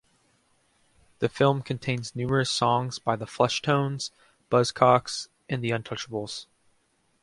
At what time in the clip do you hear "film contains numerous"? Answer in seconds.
1.29-2.49